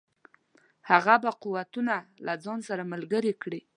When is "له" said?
2.25-2.33